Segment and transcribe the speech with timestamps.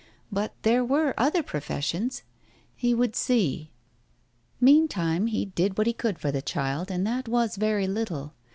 [0.31, 2.23] But there were other professions.
[2.75, 3.69] He would see?
[4.59, 8.33] Meantime he did what he could for the child, and that was very little.